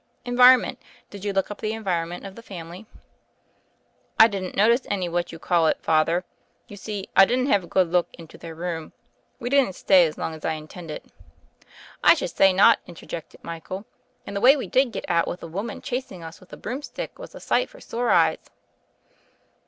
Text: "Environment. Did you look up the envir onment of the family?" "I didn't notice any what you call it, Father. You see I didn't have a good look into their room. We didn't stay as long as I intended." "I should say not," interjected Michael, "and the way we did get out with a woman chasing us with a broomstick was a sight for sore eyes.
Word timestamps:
"Environment. 0.25 0.79
Did 1.11 1.23
you 1.23 1.31
look 1.31 1.51
up 1.51 1.59
the 1.61 1.73
envir 1.73 2.01
onment 2.03 2.25
of 2.27 2.33
the 2.33 2.41
family?" 2.41 2.87
"I 4.19 4.27
didn't 4.27 4.55
notice 4.57 4.81
any 4.89 5.07
what 5.07 5.31
you 5.31 5.37
call 5.37 5.67
it, 5.67 5.77
Father. 5.83 6.23
You 6.67 6.75
see 6.75 7.07
I 7.15 7.23
didn't 7.25 7.49
have 7.51 7.63
a 7.63 7.67
good 7.67 7.91
look 7.91 8.07
into 8.13 8.35
their 8.35 8.55
room. 8.55 8.93
We 9.39 9.51
didn't 9.51 9.75
stay 9.75 10.07
as 10.07 10.17
long 10.17 10.33
as 10.33 10.43
I 10.43 10.53
intended." 10.53 11.03
"I 12.03 12.15
should 12.15 12.31
say 12.31 12.51
not," 12.51 12.79
interjected 12.87 13.43
Michael, 13.43 13.85
"and 14.25 14.35
the 14.35 14.41
way 14.41 14.57
we 14.57 14.65
did 14.65 14.91
get 14.91 15.05
out 15.07 15.27
with 15.27 15.43
a 15.43 15.47
woman 15.47 15.83
chasing 15.83 16.23
us 16.23 16.39
with 16.39 16.51
a 16.51 16.57
broomstick 16.57 17.19
was 17.19 17.35
a 17.35 17.39
sight 17.39 17.69
for 17.69 17.79
sore 17.79 18.09
eyes. 18.09 18.49